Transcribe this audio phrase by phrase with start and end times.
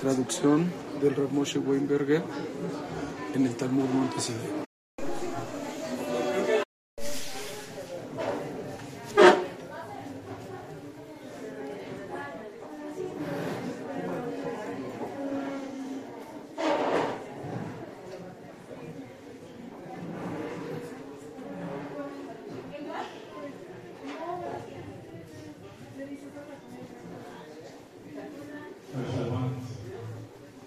[0.00, 0.72] Traducción
[1.02, 2.22] del Rav Moshe Weinberger
[3.34, 4.64] en el Talmud Montesideo.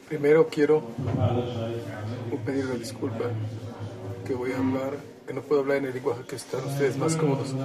[0.07, 0.83] Primero quiero
[2.45, 3.25] pedir una disculpa
[4.25, 4.93] que voy a hablar,
[5.25, 7.55] que no puedo hablar en el lenguaje que están ustedes más cómodos,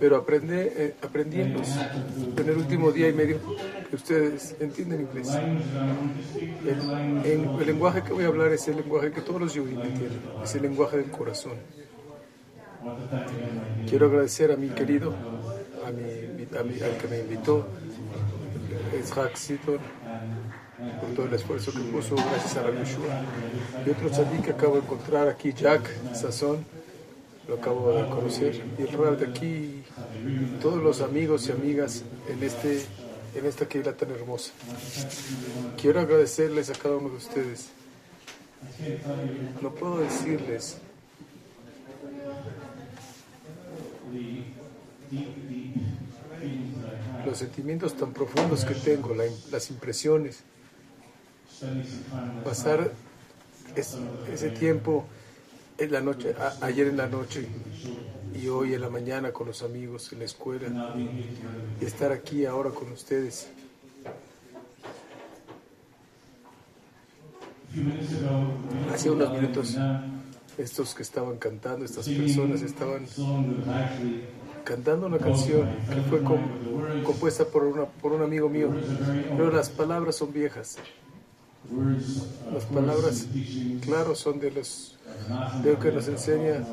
[0.00, 1.56] pero aprendí, eh, aprendí en,
[2.50, 3.38] el último día y medio
[3.88, 5.28] que ustedes entienden inglés.
[5.34, 6.80] El,
[7.32, 10.20] en- el lenguaje que voy a hablar es el lenguaje que todos los judíos entienden,
[10.42, 11.52] es el lenguaje del corazón.
[13.88, 15.14] Quiero agradecer a mi querido,
[15.86, 17.66] a mi, a mi- al que me invitó,
[19.00, 19.78] Isaac Siton,
[21.00, 23.22] por todo el esfuerzo que puso, gracias a Rabbi Yeshua.
[23.86, 26.64] Y otro tzaddik que acabo de encontrar aquí, Jack Sazón,
[27.48, 28.62] lo acabo de conocer.
[28.78, 29.82] Y el Rab de aquí,
[30.60, 32.84] todos los amigos y amigas en, este,
[33.34, 34.52] en esta queila tan hermosa.
[35.80, 37.66] Quiero agradecerles a cada uno de ustedes.
[39.60, 40.78] No puedo decirles
[47.26, 50.40] los sentimientos tan profundos que tengo, la- las impresiones,
[52.44, 52.90] pasar
[53.76, 53.96] es-
[54.32, 55.04] ese tiempo
[55.78, 57.48] en la noche, ayer en la noche
[58.34, 60.68] y hoy en la mañana con los amigos en la escuela
[61.80, 63.48] y estar aquí ahora con ustedes.
[68.92, 69.76] Hace unos minutos
[70.56, 73.06] estos que estaban cantando, estas personas estaban
[74.64, 78.70] cantando una canción que fue com- compuesta por, una, por un amigo mío,
[79.36, 80.76] pero las palabras son viejas.
[82.52, 83.26] Las palabras,
[83.82, 84.96] claro, son de los
[85.62, 86.64] de lo que nos enseña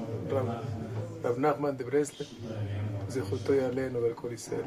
[1.23, 2.27] Rav, Nachman de Breslev,
[3.13, 4.59] de Jotoy Aleno del Coliseo.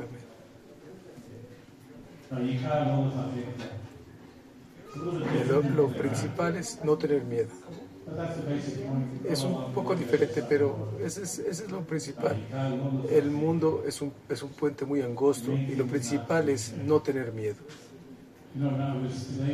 [5.48, 7.50] Lo, lo principal es no tener miedo.
[9.28, 12.36] Es un poco diferente, pero ese es, ese es lo principal.
[13.10, 17.32] El mundo es un, es un puente muy angosto y lo principal es no tener
[17.32, 17.56] miedo.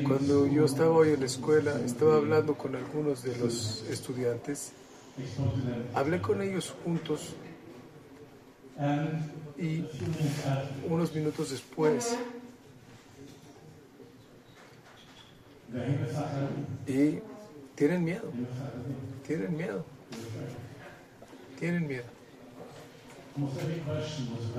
[0.02, 4.72] Cuando yo estaba hoy en la escuela, estaba hablando con algunos de los estudiantes,
[5.94, 7.34] hablé con ellos juntos
[9.58, 9.84] y
[10.88, 12.16] unos minutos después,
[16.86, 17.18] y
[17.74, 18.32] tienen miedo,
[19.26, 19.84] tienen miedo,
[21.58, 22.04] tienen miedo.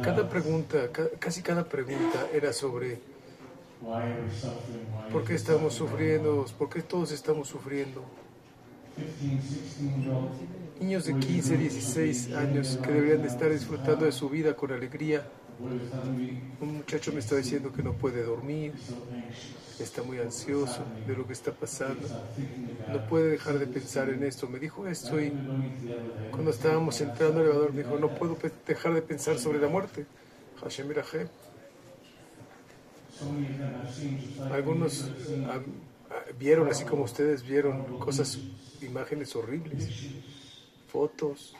[0.01, 2.99] Cada pregunta, ca- casi cada pregunta era sobre
[5.11, 8.03] por qué estamos sufriendo, por qué todos estamos sufriendo.
[10.79, 15.25] Niños de 15, 16 años que deberían de estar disfrutando de su vida con alegría.
[15.59, 18.73] Un muchacho me está diciendo que no puede dormir,
[19.79, 22.07] está muy ansioso de lo que está pasando,
[22.91, 24.47] no puede dejar de pensar en esto.
[24.47, 25.31] Me dijo esto y
[26.31, 30.05] cuando estábamos entrando al elevador me dijo, no puedo dejar de pensar sobre la muerte.
[30.61, 31.27] Hashem Irahem.
[34.51, 35.05] Algunos
[35.47, 35.59] ah,
[36.37, 38.39] vieron, así como ustedes vieron, cosas,
[38.81, 39.89] imágenes horribles,
[40.87, 41.55] fotos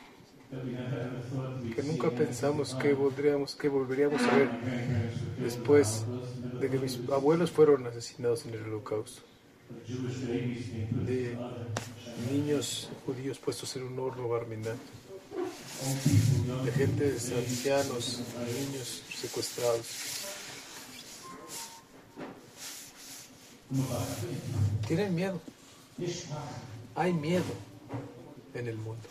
[1.74, 4.50] que nunca pensamos que volveríamos, a ver
[5.38, 6.04] después
[6.60, 9.22] de que mis abuelos fueron asesinados en el holocausto,
[11.06, 11.38] de
[12.30, 14.76] niños judíos puestos en un horno barminal,
[16.64, 20.31] de gente, ancianos, niños secuestrados.
[24.86, 25.40] Tienen miedo.
[26.94, 27.44] Hay miedo
[28.54, 29.08] en el mundo.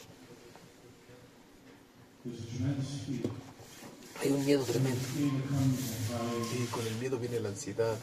[4.22, 5.00] Hay un miedo tremendo.
[6.56, 7.98] Y con el miedo viene la ansiedad.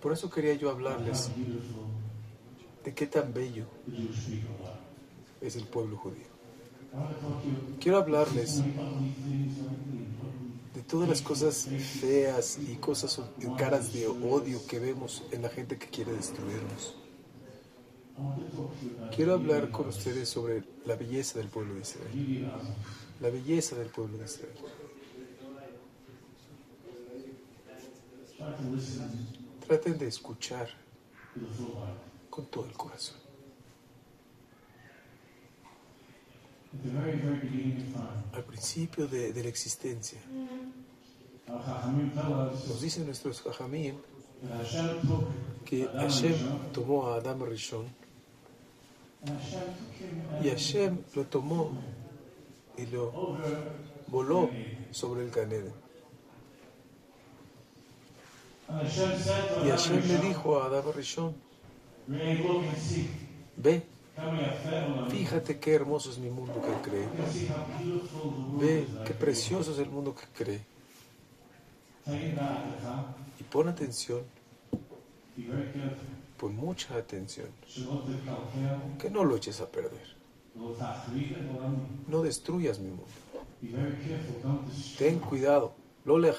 [0.00, 1.30] Por eso quería yo hablarles
[2.84, 3.66] de qué tan bello
[5.40, 6.39] es el pueblo judío.
[7.80, 8.62] Quiero hablarles
[10.74, 11.68] de todas las cosas
[12.00, 13.20] feas y cosas
[13.56, 16.96] caras de odio que vemos en la gente que quiere destruirnos.
[19.14, 22.52] Quiero hablar con ustedes sobre la belleza del pueblo de Israel.
[23.20, 24.54] La belleza del pueblo de Israel.
[29.66, 30.68] Traten de escuchar
[32.28, 33.29] con todo el corazón.
[38.32, 40.18] Al principio de, de la existencia.
[42.68, 43.96] Nos dicen nuestros Jajamim
[45.64, 46.34] que Hashem
[46.72, 47.86] tomó a Adam Rishon
[50.42, 51.72] y Hashem lo tomó
[52.76, 53.36] y lo
[54.06, 54.48] voló
[54.92, 55.40] sobre el to
[59.64, 61.34] Y Hashem le dijo a Adam Rishon,
[62.08, 63.08] "Ray, look and see.
[63.56, 63.82] ve,
[65.10, 67.08] Fíjate qué hermoso es mi mundo que cree.
[68.60, 70.60] Ve qué precioso es el mundo que cree.
[73.38, 74.22] Y pon atención.
[76.36, 77.48] Pon mucha atención.
[78.98, 80.16] Que no lo eches a perder.
[82.08, 83.04] No destruyas mi mundo.
[84.98, 85.72] Ten cuidado.
[86.04, 86.32] No le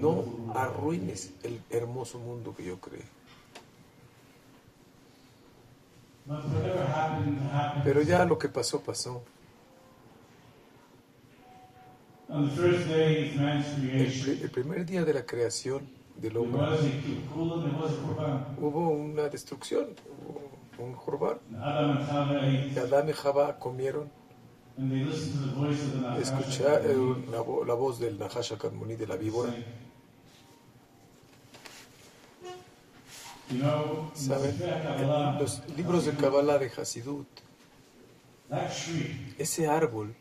[0.00, 3.17] No arruines el hermoso mundo que yo creo.
[7.84, 9.22] Pero ya lo que pasó, pasó.
[14.42, 16.60] El, primer día de la creación del hombre
[18.60, 19.86] hubo una destrucción,
[20.78, 20.92] hubo un
[22.74, 24.10] Y Adán y Jabá comieron,
[26.02, 26.20] Nachash.
[26.22, 29.50] escucharon la, vo- la voz del Nahash Kadmoni de la víbora.
[34.14, 34.56] ¿Saben?
[34.98, 37.26] En los libros de Kabbalah de Hasidut,
[39.38, 40.14] ese árbol,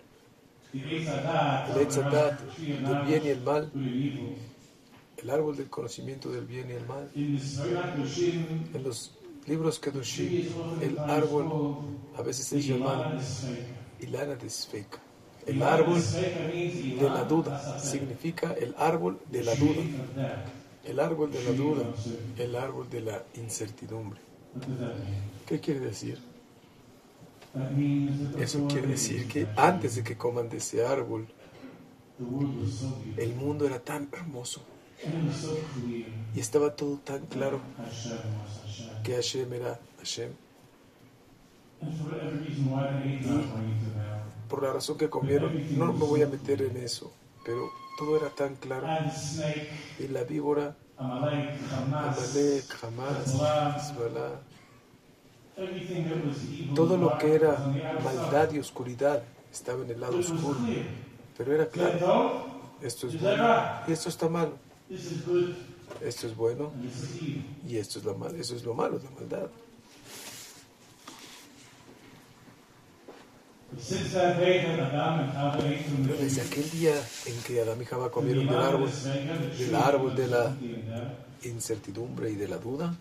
[0.73, 3.71] el of del bien y el mal,
[5.17, 9.11] el árbol del conocimiento del bien y el mal, en los
[9.45, 10.47] libros Kedushim,
[10.81, 11.77] el árbol
[12.17, 13.21] a veces es llamado Ilana.
[13.99, 14.99] Ilana Desfeika.
[15.45, 20.45] El árbol de la duda significa el árbol de la duda.
[20.87, 21.83] El árbol de la duda,
[22.37, 24.19] el árbol de la incertidumbre.
[25.45, 26.17] ¿Qué quiere decir?
[28.39, 31.27] Eso quiere decir que antes de que coman de ese árbol,
[33.17, 34.61] el mundo era tan hermoso
[36.35, 37.59] y estaba todo tan claro
[39.03, 40.31] que Hashem era Hashem.
[41.79, 41.87] Now.
[44.49, 47.11] Por la razón que comieron, no me voy a meter en eso,
[47.45, 48.87] pero todo era tan claro.
[49.99, 51.59] Y la víbora, Amalek,
[52.81, 53.33] Hamas,
[53.89, 54.39] Hezbollah,
[56.75, 57.57] todo lo que era
[58.03, 60.59] maldad y oscuridad estaba en el lado oscuro,
[61.37, 62.45] pero era claro.
[62.81, 63.43] Esto es bueno
[63.87, 64.53] y esto está malo.
[66.01, 66.71] Esto es bueno
[67.67, 68.37] y esto es lo malo.
[68.37, 69.49] Eso es lo malo, la maldad.
[76.17, 76.93] Desde aquel día
[77.25, 78.89] en que Adán y Jabá comieron del árbol
[79.57, 80.55] del árbol de la-
[81.43, 82.95] incertidumbre y de la duda,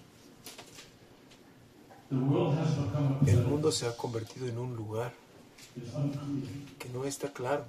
[3.27, 5.13] el mundo se ha convertido en un lugar
[6.79, 7.65] que no está claro.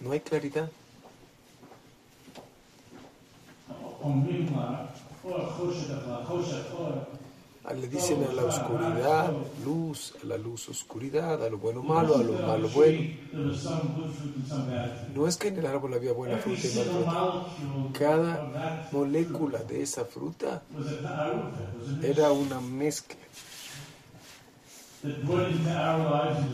[0.00, 0.70] No hay claridad.
[7.68, 9.32] Ah, le dicen a la oscuridad
[9.64, 13.10] luz, a la luz oscuridad, a lo bueno malo, a lo malo bueno.
[15.12, 17.98] No es que en el árbol había buena fruta y mala fruta.
[17.98, 20.62] Cada molécula de esa fruta
[22.02, 23.16] era una mezcla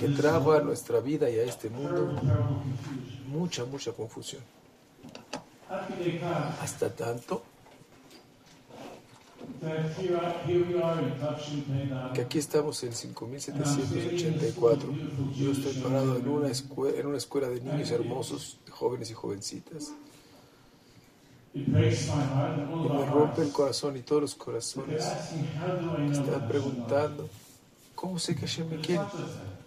[0.01, 2.11] que traba a nuestra vida y a este mundo
[3.27, 4.43] mucha, mucha confusión.
[6.63, 7.43] Hasta tanto
[12.15, 14.89] que aquí estamos en 5784.
[15.37, 19.15] Yo estoy parado en una, escuela, en una escuela de niños hermosos, de jóvenes y
[19.15, 19.93] jovencitas.
[21.55, 21.91] Y me
[23.07, 25.05] rompe el corazón y todos los corazones
[26.11, 27.29] están preguntando,
[27.95, 28.79] ¿cómo sé que Hashem me?
[28.81, 29.03] quiere?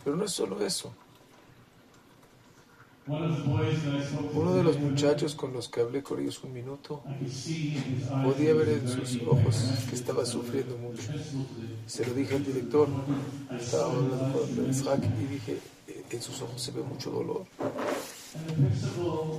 [0.04, 0.92] Pero no es solo eso.
[3.08, 7.04] Uno de los muchachos con los que hablé con ellos un minuto,
[8.24, 9.56] podía ver en sus ojos
[9.88, 11.04] que estaba sufriendo mucho.
[11.08, 12.88] "Principal today, Se lo dije al director,
[13.60, 17.46] estaba hablando con Isaac y dije, "Eh, en sus ojos se ve mucho dolor.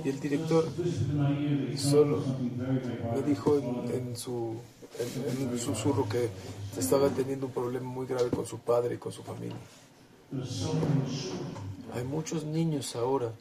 [0.05, 0.65] Y el director
[1.77, 2.23] solo
[3.13, 4.55] Me dijo en, su
[5.57, 6.29] susurro que
[6.77, 9.57] estaba teniendo un problema muy grave con su padre y con su familia.
[11.93, 13.31] Hay muchos niños ahora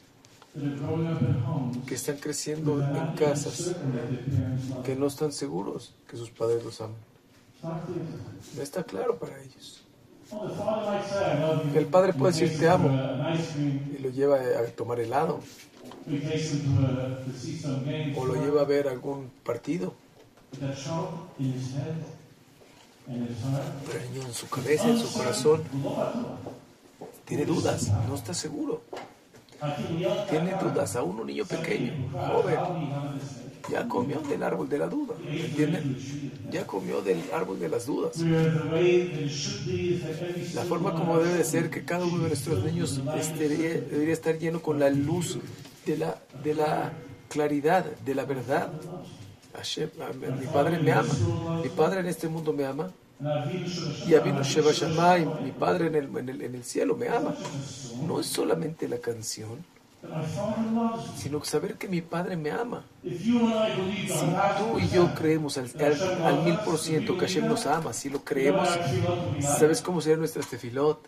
[1.87, 3.75] que están creciendo en casas
[4.85, 6.97] que no están seguros que sus padres los aman.
[8.61, 9.83] Está claro para ellos.
[11.75, 12.91] El padre puede decir, "Te amo".
[13.97, 15.41] Y lo lleva a tomar helado
[18.17, 19.95] o lo lleva a ver algún partido.
[23.87, 25.63] Pero en su cabeza, en su corazón,
[27.25, 28.83] tiene dudas, no está seguro.
[30.31, 32.59] Tiene dudas, aún un niño pequeño, joven,
[33.71, 35.15] ya comió del árbol de la duda.
[36.51, 38.17] Ya comió del árbol de las dudas.
[40.55, 44.39] La forma como debe de ser que cada uno de nuestros niños este, debería estar
[44.39, 45.39] lleno con la luz
[45.85, 46.93] de la, de la
[47.29, 48.71] claridad, de la verdad.
[50.41, 51.15] mi padre me ama,
[51.63, 52.91] mi padre en este mundo me ama.
[54.07, 57.35] Y Abinu Sheba Shammai, mi padre en el, en, el, en el cielo me ama.
[58.07, 59.65] No es solamente la canción,
[61.17, 62.85] sino saber que mi Padre me ama.
[63.03, 63.33] Si
[64.59, 65.71] tú y yo creemos al,
[66.45, 68.69] mil por ciento que Hashem nos ama, si lo creemos,
[69.41, 70.99] ¿sabes cómo sería nuestra tefilot?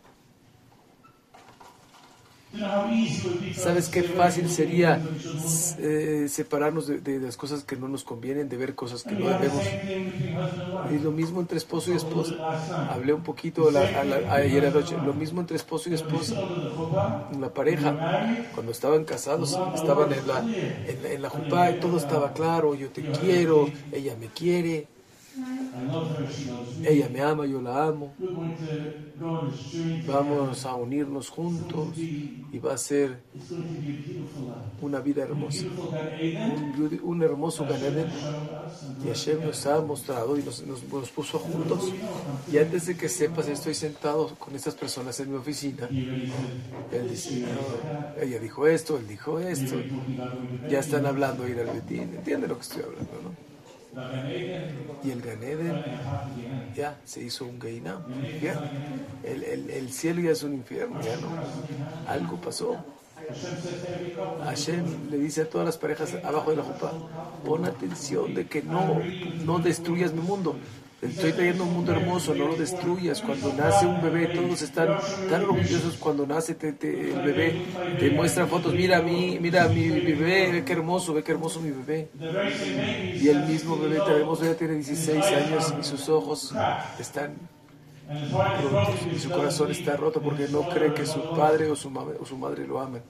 [3.54, 5.00] ¿Sabes qué fácil sería
[5.78, 9.62] eh, separarnos de, las cosas que no nos convienen, de ver cosas que no debemos?
[10.90, 12.34] Y lo mismo entre esposo y esposa.
[12.90, 13.68] Hablé un poquito
[14.30, 14.96] ayer anoche.
[15.04, 16.36] Lo mismo entre esposo y esposa.
[17.38, 22.74] La pareja, cuando estaban casados, estaban en la, en, la, en y todo estaba claro.
[22.74, 24.97] Yo te quiero, ella me quiere.
[26.84, 28.12] Ella me ama, yo la amo.
[30.06, 33.20] Vamos a unirnos juntos y va a ser
[34.80, 35.66] una vida hermosa.
[37.02, 38.06] Un, hermoso Ganeden.
[39.04, 40.80] Y Hashem nos ha mostrado y nos, nos,
[41.10, 41.92] puso juntos.
[42.50, 45.88] Y antes de que sepas, estoy sentado con estas personas en mi oficina.
[45.88, 47.44] Él dice,
[48.20, 49.76] ella dijo esto, él dijo esto.
[50.68, 52.14] Ya están hablando ir al Betín.
[52.14, 53.47] ¿Entiende lo que estoy hablando, no?
[55.04, 55.82] Y el Ganeden
[56.74, 58.02] ya se hizo un Geinam.
[59.22, 61.28] El, el, el, cielo ya es un infierno, ya no.
[62.06, 62.76] Algo pasó.
[64.44, 66.92] Hashem le dice a todas las parejas abajo de la jupa,
[67.44, 69.00] pon atención de que no,
[69.44, 70.56] no destruyas mi mundo.
[71.00, 73.22] Estoy trayendo un mundo hermoso, no lo destruyas.
[73.22, 74.98] Cuando nace un bebé, todos están
[75.30, 77.62] tan orgullosos cuando nace el bebé.
[78.00, 81.60] Te muestran fotos, mira a mí, mira mi, bebé, ve qué hermoso, ve qué hermoso
[81.60, 82.08] mi bebé.
[83.14, 86.52] Y el mismo bebé, tenemos, ya tiene 16 años y sus ojos
[86.98, 87.36] están
[88.72, 92.26] rotos y su corazón está roto porque no cree que su padre o su, o
[92.26, 93.02] su madre lo amen.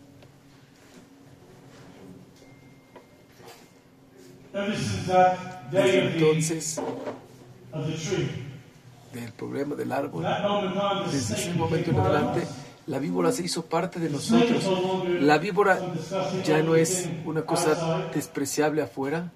[5.73, 6.81] entonces,
[9.13, 10.25] del problema del árbol.
[11.11, 12.47] Desde ese momento en adelante,
[12.87, 14.65] la víbora se hizo parte de nosotros.
[15.21, 15.81] La víbora
[16.45, 19.33] ya no es una cosa despreciable afuera.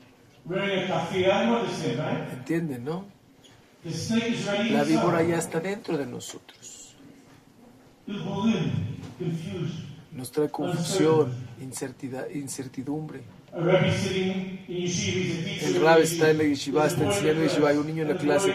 [2.32, 3.06] ¿Entienden, no?
[4.70, 6.96] La víbora ya está dentro de nosotros.
[10.12, 11.32] Nos trae confusión,
[12.34, 13.22] incertidumbre.
[13.54, 13.68] El
[15.82, 18.54] Rab está en la yeshiva, está enseñando yeshiva, hay un niño en la clase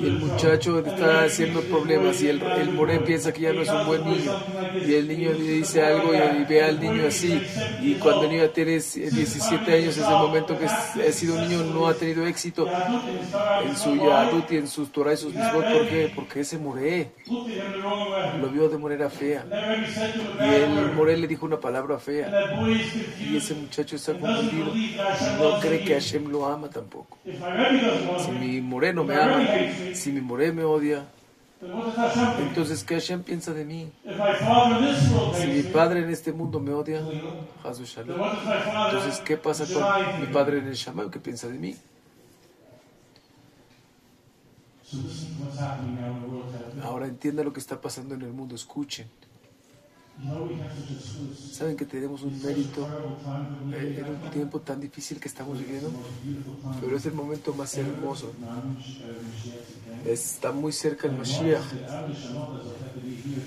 [0.00, 3.68] y el muchacho está haciendo problemas y el, el moré piensa que ya no es
[3.68, 4.32] un buen niño
[4.86, 7.42] y el niño le dice algo y, ve al niño así
[7.82, 11.64] y cuando el niño tiene 17 años es el momento que ha sido un niño
[11.64, 12.66] no ha tenido éxito
[13.64, 16.10] en su yadut y en sus Torah y sus mismos, ¿por qué?
[16.14, 17.10] Porque ese moré
[18.40, 19.44] lo vio de manera fea.
[20.40, 22.30] Y el moré le dijo una palabra fea.
[23.20, 27.18] Y ese muchacho está no cree que Hashem lo ama tampoco.
[27.24, 29.46] Si mi moreno me ama,
[29.94, 31.06] si mi moreno me odia,
[32.40, 33.90] entonces ¿qué Hashem piensa de mí?
[35.40, 37.00] Si mi padre en este mundo me odia,
[38.86, 41.10] entonces ¿qué pasa con mi padre en el Shammai?
[41.10, 41.74] ¿Qué piensa de mí?
[46.82, 49.08] Ahora entienda lo que está pasando en el mundo, escuchen.
[51.52, 52.88] Saben que tenemos un mérito
[53.72, 55.90] eh, en un tiempo tan difícil que estamos viviendo,
[56.80, 58.32] pero es el momento más hermoso.
[60.04, 61.62] Está muy cerca el Mashiach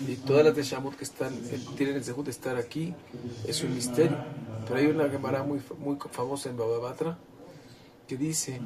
[0.07, 1.33] y todas las de que están,
[1.75, 2.93] tienen el segundo de estar aquí
[3.45, 4.17] es un misterio.
[4.65, 6.95] Pero hay una Gemara muy, muy famosa en Baba
[8.07, 8.61] que dice,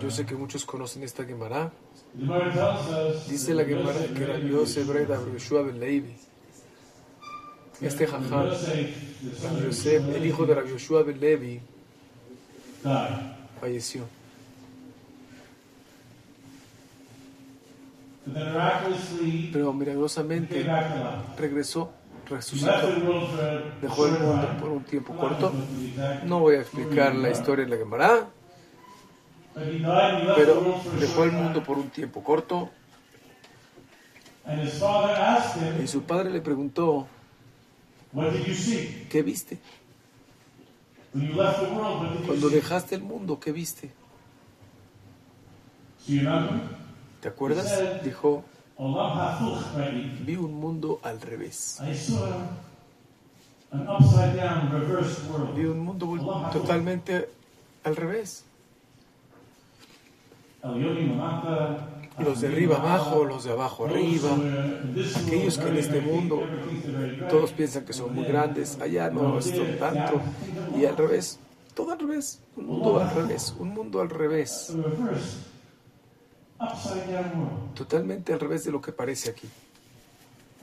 [0.00, 1.70] yo sé que muchos conocen esta Gemara,
[3.28, 5.18] dice la Gemara que era Yosef Breda
[5.62, 6.27] Ben Leivi
[7.80, 8.50] este jajam,
[9.64, 11.60] Yosef, el hijo de Rabbi Yoshua ben Levi,
[13.60, 14.04] falleció.
[19.52, 20.66] Pero milagrosamente
[21.38, 21.90] regresó,
[22.28, 22.72] resucitó,
[23.80, 25.52] dejó el mundo por un tiempo corto.
[26.24, 28.26] No voy a explicar la historia de la Gemara,
[29.54, 32.70] pero dejó el mundo por un tiempo corto.
[35.82, 37.06] Y su padre le preguntó,
[39.10, 39.58] ¿Qué viste?
[42.26, 43.90] Cuando dejaste el mundo, ¿qué viste?
[47.20, 48.02] ¿Te acuerdas?
[48.04, 48.44] Dijo,
[50.24, 51.80] vi un mundo al revés.
[55.54, 57.28] Vi un mundo totalmente
[57.84, 58.44] al revés
[62.20, 64.30] los de arriba abajo, los de abajo arriba,
[65.24, 66.42] aquellos que en este mundo
[67.28, 70.20] todos piensan que son muy grandes, allá no son tanto,
[70.76, 71.38] y al revés,
[71.74, 74.74] todo al revés, un mundo al revés, un mundo al revés,
[77.74, 79.48] totalmente al revés de lo que parece aquí.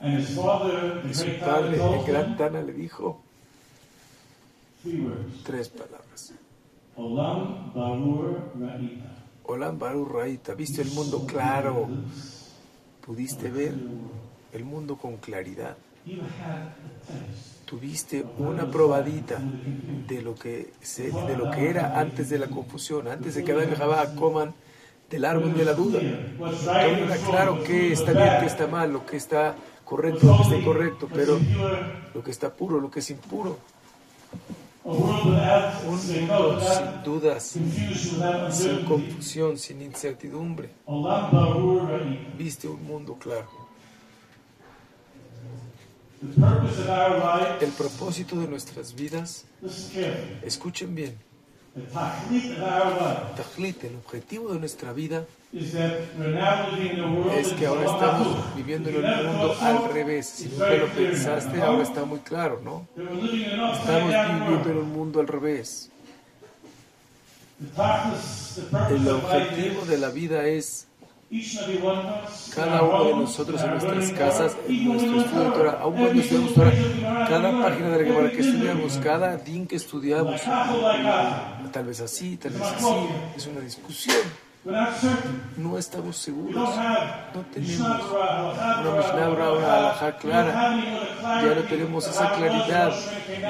[0.02, 0.44] Y su
[1.40, 3.22] padre, el gran Tana, le dijo
[5.44, 6.34] tres palabras.
[6.96, 9.15] Olam Barur Ra'ita.
[9.48, 11.88] Olam Baruch Raita, viste el mundo claro,
[13.04, 13.74] pudiste ver
[14.52, 15.76] el mundo con claridad.
[17.64, 19.40] Tuviste una probadita
[20.08, 23.52] de lo que se, de lo que era antes de la confusión, antes de que
[23.52, 24.54] Adán y coman
[25.10, 26.00] del árbol de la duda.
[26.38, 30.42] Todo era claro que está bien, que está mal, lo que está correcto, lo que
[30.42, 31.38] está incorrecto, pero
[32.14, 33.58] lo que está puro, lo que es impuro.
[34.88, 34.98] Un
[35.88, 37.58] mundo sin dudas,
[38.52, 40.70] sin confusión, sin incertidumbre.
[42.38, 43.48] Viste un mundo claro.
[47.60, 49.46] El propósito de nuestras vidas,
[50.42, 51.18] escuchen bien,
[53.86, 55.72] el objetivo de nuestra vida es
[57.52, 60.26] que ahora estamos viviendo en el mundo al revés.
[60.26, 62.88] Si nunca lo pensaste, ahora está muy claro, ¿no?
[62.96, 65.90] Estamos viviendo en un mundo al revés.
[68.90, 70.86] El objetivo de la vida es
[72.54, 76.54] cada uno de nosotros en nuestras casas, en nuestro estudio de Torah, aun cuando estudiamos
[76.54, 76.72] Torah,
[77.28, 80.40] cada página de la Gemara que estudiamos, cada din que estudiamos,
[81.72, 84.16] tal vez así, tal vez así, es una discusión.
[85.56, 86.56] No estamos seguros.
[87.34, 90.76] No tenemos una Mishnah una don't clara.
[91.22, 92.92] Ya no tenemos esa claridad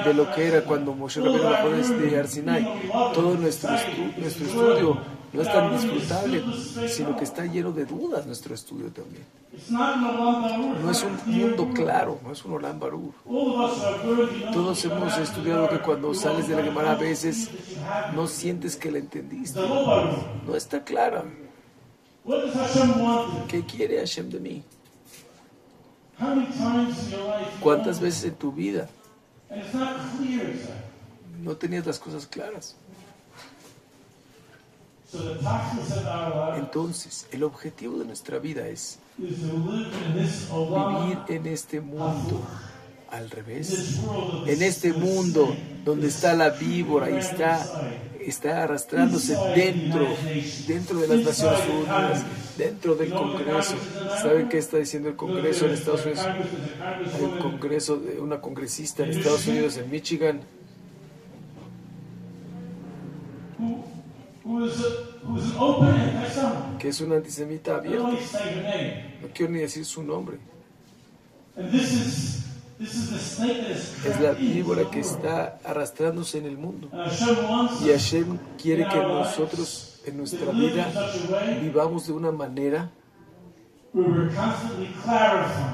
[0.05, 2.67] de lo que era cuando Moshe Rabbeinu bajó desde Arsinai.
[3.15, 4.97] Todo nuestro, estu- nuestro estudio
[5.33, 6.43] no es tan disfrutable,
[6.87, 9.25] sino que está lleno de dudas nuestro estudio también.
[9.69, 13.13] No es un mundo claro, no es un enough
[14.53, 17.49] Todos hemos estudiado que cuando sales de la Gemara a veces
[18.15, 19.59] no sientes que la entendiste.
[19.59, 21.23] No está clara.
[23.47, 24.63] ¿Qué quiere Hashem de mí?
[27.61, 28.89] ¿Cuántas veces en tu vida
[31.41, 32.75] no tenías las cosas claras?
[36.57, 39.89] Entonces, el objetivo de nuestra vida es vivir
[41.29, 42.41] en este mundo
[43.09, 43.99] al revés.
[44.45, 47.65] En este mundo donde está la víbora y está,
[48.19, 50.07] está arrastrándose dentro,
[50.67, 52.23] dentro de las Naciones Unidas,
[52.57, 53.75] dentro del Congreso.
[54.21, 56.27] ¿Saben qué está diciendo el Congreso en Estados Unidos?
[57.21, 60.41] Un congreso de una congresista en Estados Unidos, en Michigan,
[66.79, 68.03] que es una antisemita I don't abierta.
[68.07, 69.17] want to say her name.
[69.21, 70.37] No quiero ni decir su nombre.
[74.05, 76.89] Es la víbora que está arrastrándose en el mundo.
[77.83, 80.87] Y Hashem quiere que nosotros en nuestra vida
[81.61, 82.91] vivamos de una manera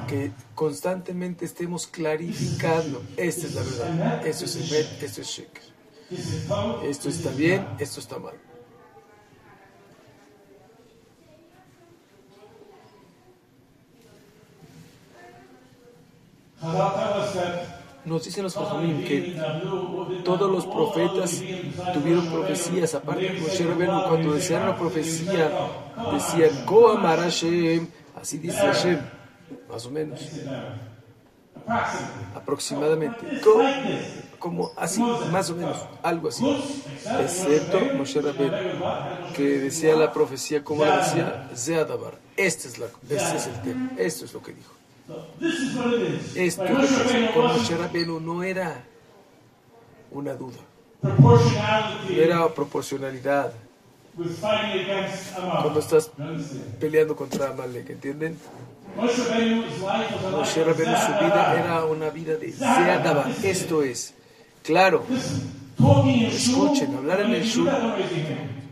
[0.08, 3.04] que constantemente estemos clarificando.
[3.18, 4.26] Esta es la verdad.
[4.28, 5.74] Esto es Emet, esto es Sheker.
[6.86, 8.36] Esto está bien, esto está mal.
[18.06, 19.38] Nos dicen los Jajamim que
[20.26, 21.42] todos los profetas
[21.94, 25.50] tuvieron profecías, aparte de Moshe Rabbeinu, cuando decían una profecía,
[26.12, 27.88] decían, Ko Hashem,
[28.20, 29.00] así dice Hashem,
[29.70, 30.20] más o menos,
[32.36, 33.42] aproximadamente,
[34.38, 36.46] como así, más o menos, algo así,
[37.22, 38.84] excepto Moshe Rabbeinu,
[39.34, 43.92] que decía la profecía, como la decía, Zeadabar, este es, la, este es el tema,
[43.98, 44.83] esto es lo que dijo.
[46.36, 48.84] Esto es Moshe Rabbeinu no era
[50.12, 50.60] una duda,
[51.02, 51.40] no
[52.10, 53.54] era proporcionalidad.
[55.62, 56.12] Cuando estás
[56.80, 58.38] peleando contra Amalek, ¿entienden?
[58.96, 63.32] Moshe Rabbeinu su vida era una vida de Zeadabar.
[63.44, 64.14] Esto es,
[64.62, 65.04] claro,
[65.80, 67.70] Escuchen, hablar en el shul.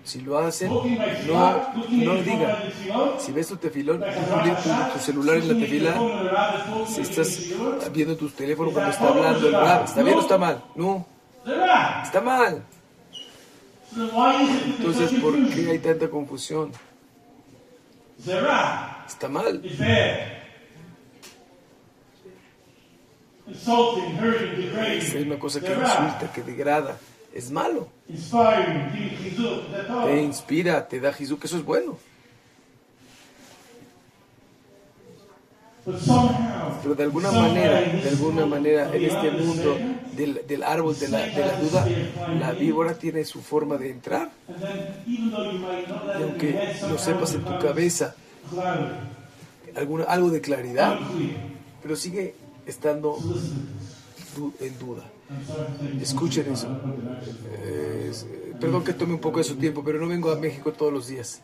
[0.04, 2.56] Si lo hacen, no, looking no digan.
[3.20, 4.02] Si ves tu tefilón,
[4.94, 5.94] tu, celular en la tefila,
[6.88, 10.64] si estás viendo tu teléfono cuando está hablando el rab, ¿está bien o está mal?
[10.76, 11.06] No,
[12.04, 12.64] está mal.
[13.96, 16.72] Entonces, ¿por qué hay tanta confusión?
[19.08, 19.62] Está mal.
[24.88, 26.98] Es una cosa que insulta, que degrada.
[27.34, 27.88] Es malo.
[30.06, 31.98] Te inspira, te da Jesús, que eso es bueno.
[36.84, 39.78] Pero de alguna manera, de alguna manera, en este mundo
[40.16, 41.88] del, del árbol de la, de la duda,
[42.40, 44.30] la víbora tiene su forma de entrar.
[45.08, 45.32] Y
[46.22, 48.16] aunque somehow sepas en tu cabeza,
[49.76, 51.00] alguna, algo de claridad,
[51.82, 52.36] pero sigue
[52.68, 53.18] estando
[54.60, 55.04] en duda.
[56.02, 56.68] Escuchen eso.
[58.60, 61.08] perdón que tome un poco de su tiempo, pero no vengo a México todos los
[61.08, 61.42] días.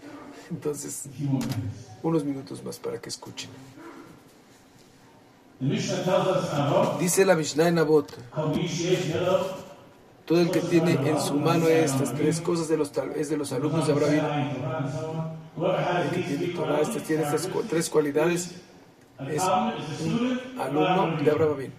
[0.49, 1.05] Entonces,
[2.03, 3.49] unos minutos más para que escuchen.
[6.99, 8.15] Dice la Mishnah en Abot,
[10.25, 12.69] todo el que tiene en su mano estas tres cosas
[13.15, 14.13] es de los alumnos de Abraham.
[16.03, 18.51] El que tiene Torah, estas, tiene estas tres cualidades,
[19.31, 21.71] es alumno de Abraham.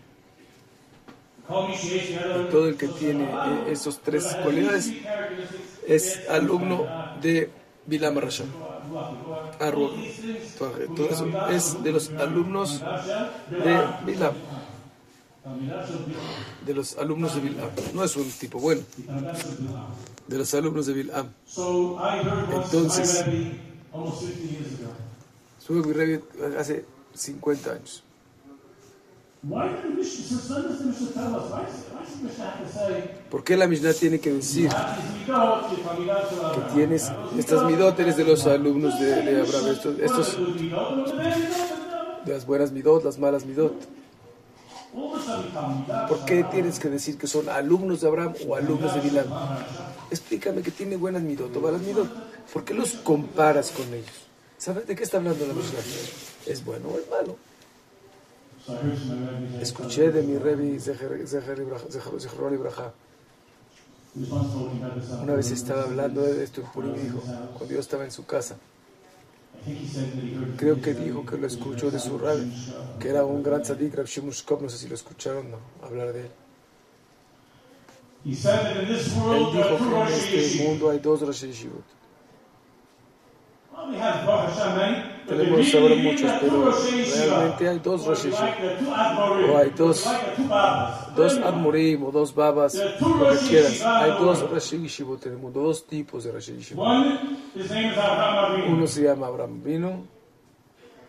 [1.48, 4.92] Todo el que tiene eh, esos tres cualidades
[5.86, 6.84] es alumno
[7.22, 7.50] de
[7.86, 8.44] Bilam Rasha.
[9.58, 12.80] Todo eso es de los alumnos
[13.50, 14.34] de Bilam.
[16.66, 17.70] De los alumnos de Bilam.
[17.94, 18.82] No es un tipo bueno.
[20.26, 21.28] De los alumnos de Bilam.
[22.52, 24.92] Entonces- my Rebbe almost 50 years ago.
[25.58, 26.84] Sube mi hace
[27.14, 28.02] 50 años.
[33.30, 34.96] ¿Por qué la Mishnah tiene que decir "Ah,
[35.28, 36.74] Abraham"?
[36.74, 39.68] tienes estas midot eres de los alumnos de, de Abraham?
[39.68, 40.36] Estos, estos
[42.24, 43.74] de las buenas midot, las malas midot.
[46.08, 49.26] ¿Por qué tienes que decir que son alumnos de Abraham o alumnos de Bilam?
[50.10, 52.08] Explícame que tiene buenas midot o malas midot.
[52.52, 54.10] ¿Por qué los comparas con ellos?
[54.56, 55.78] ¿Sabes de qué está hablando la Mishnah?
[56.46, 57.36] ¿Es bueno o es malo?
[59.60, 60.92] Escuché de mi this, uh,
[65.22, 66.64] Una vez estaba hablando de esto y
[66.98, 67.22] dijo,
[67.56, 68.56] cuando yo estaba en su casa,
[70.56, 72.52] creo que dijo que lo escuchó de su rabbi,
[72.98, 76.12] que era un gran tzadik, Rav Shimon Shkop, no sé si lo escucharon, no, hablar
[76.12, 76.30] de él.
[78.24, 81.84] Él dijo que en este mundo hay dos Rosh Yeshivot.
[85.28, 85.60] Tenemos
[85.98, 90.06] muchos, pero realmente hay dos Admorim, O hay dos,
[91.14, 93.82] dos Admorim o dos Babas, lo que quieras.
[93.82, 94.42] Hay dos
[95.32, 96.32] el mundo, dos tipos de
[98.46, 98.76] Avinu.
[98.76, 100.04] Uno se llama Abraham Vino,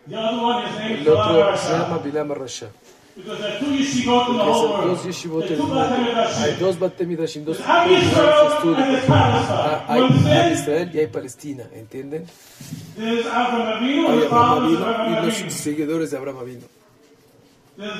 [0.06, 1.98] el otro se llama.
[1.98, 2.68] Bilam Rasha.
[3.26, 5.80] Porque dos yeshivot en el mundo.
[5.80, 8.76] Hay dos Batemidashim, dos Am lugares de Yisrael estudio.
[8.84, 12.24] and the Ah, Hay hay Israel y hay Palestina, ¿entienden?
[12.98, 16.79] Hay Abraham Avino y los seguidores de Abraham Avino.
[17.76, 17.90] Sign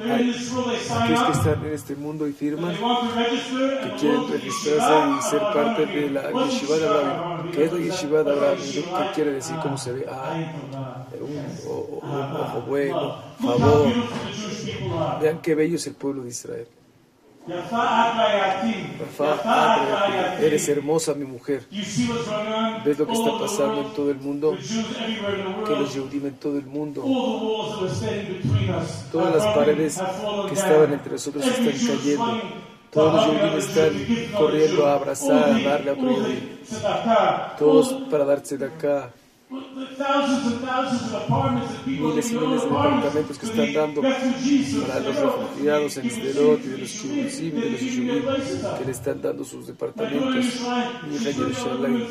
[0.00, 6.10] Aquellos que están en este mundo y firman que quieren registrarse y ser parte de
[6.10, 7.50] la yeshiva de Abraham.
[7.52, 8.58] ¿Qué es la yeshiva de Abraham?
[8.58, 9.56] ¿Qué quiere decir?
[9.62, 10.06] ¿Cómo se ve?
[10.10, 10.34] Ah,
[11.20, 13.92] un, ojo bueno, favor.
[15.20, 16.66] Vean qué bello es el pueblo de Israel.
[20.40, 21.66] Eres hermosa, mi mujer.
[22.84, 24.56] ¿Ves lo que está pasando en todo el mundo?
[25.66, 25.94] Que los.
[25.94, 27.02] Yehudim en todo el mundo,
[29.10, 30.00] todas las paredes
[30.48, 32.40] que estaban entre nosotros están cayendo.
[32.90, 36.58] Todos los Yehudim están corriendo a abrazar, a darle a otro Yehudim.
[37.58, 39.10] Todos para darse de acá.
[39.50, 39.66] Miles
[42.30, 46.90] y miles de departamentos que están dando para los refugiados en Sderot y de los
[46.90, 47.82] kibbutzim y de los
[48.62, 48.78] up.
[48.78, 50.60] que le están dando sus departamentos.
[51.08, 52.06] Mi hija Yerushalayim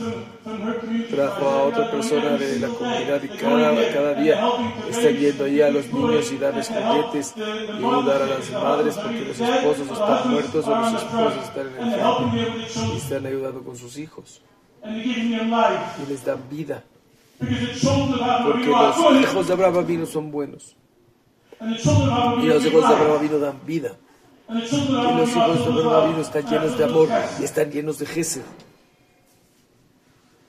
[1.10, 4.46] trajo a otra persona de la comunidad y cada, cada día
[4.92, 9.22] raise yendo allá a los niños y darles juguetes y ayudar a las madres porque
[9.22, 12.02] los esposos están muertos o los esposos están en el the
[12.94, 14.42] y están ayudando con sus hijos
[14.86, 16.84] y les dan vida.
[17.40, 20.76] Porque Avinu los hijos de Abraham vino son buenos
[21.62, 23.96] y los Avinu hijos de Abraham vino dan vida.
[24.50, 28.06] Y los hijos de Avinu Abraham vino están llenos de amor y están llenos de
[28.06, 28.44] Gesed.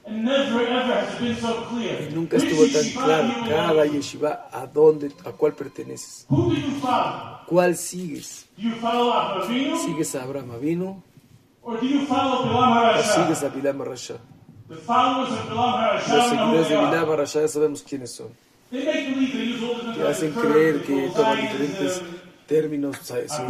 [0.07, 0.13] Y
[2.15, 6.27] nunca estuvo tan claro cada yeshiva a dónde, a cuál perteneces.
[7.47, 8.49] ¿Cuál sigues?
[8.59, 11.03] Avinu, ¿Sigues a Abraham Bilam
[11.63, 14.17] o sigues a Bilam Rasha?
[16.09, 16.77] Los seguidores de.
[16.77, 18.29] Bilam Rasha ya sabemos quiénes son.
[19.95, 22.03] Que hacen creer que toman diferentes
[22.47, 23.49] términos, sionismo,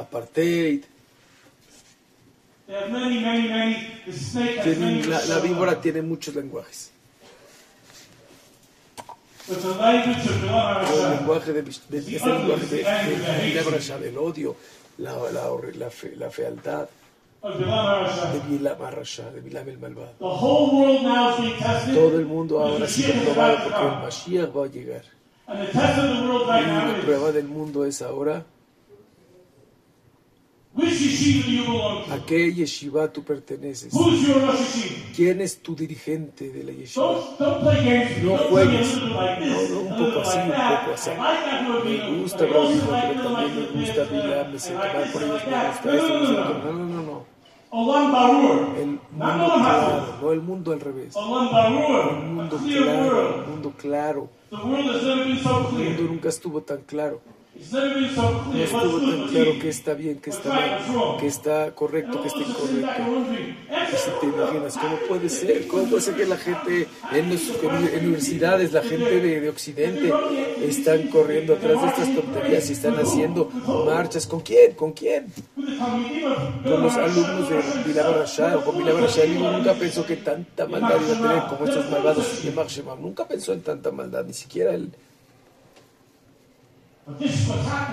[0.00, 0.82] apartheid.
[4.62, 6.90] Tienen- la, la víbora tiene muchos lenguajes.
[11.04, 12.82] El lenguaje de, de, el lenguaje de,
[13.52, 14.56] de, Rasha, del odio,
[14.96, 16.88] la, la, la, fe- la fealdad.
[17.44, 20.14] De Bilam Rasha, de Bilam el malvado.
[20.18, 21.94] The whole world now is being tested.
[21.94, 25.02] Todo el mundo ahora ha sido probado porque el Mashiach va a llegar.
[25.46, 28.46] And the test of the world right Y la prueba del mundo es ahora
[32.10, 33.92] a qué yeshiva tú perteneces.
[35.14, 37.36] ¿Quién es tu dirigente de la yeshiva?
[37.38, 38.96] No juegues.
[38.96, 41.10] No, no, un poco así, un poco así.
[41.84, 45.70] Me gusta like pero también me gusta Bilam, me this, mal por ellos, me gusta
[45.70, 46.72] esto, me gusta no.
[46.72, 47.33] No, no, no.
[47.74, 51.16] El mundo claro, no el mundo al revés.
[51.16, 53.48] Un mundo claro, world.
[53.48, 54.28] mundo claro.
[54.52, 57.20] El mundo nunca estuvo tan claro.
[57.70, 62.40] No estuvo tan claro que está bien, que está mal, que está correcto, que está
[62.40, 63.02] incorrecto.
[63.70, 65.68] Y si te imaginas, ¿cómo puede ser?
[65.68, 70.12] ¿Cómo puede ser que la gente en las en universidades, la gente de, de Occidente,
[70.62, 73.48] están corriendo atrás de estas tonterías y están haciendo
[73.86, 74.26] marchas?
[74.26, 74.72] ¿Con quién?
[74.74, 75.26] ¿Con quién?
[75.54, 78.78] Con los alumnos de Bilal Rashad o con.
[78.78, 82.42] Digo, nunca pensó que tanta maldad iba a tener como estos malvados.
[82.68, 83.00] Shemam.
[83.00, 84.90] Nunca pensó en tanta maldad, ni siquiera él.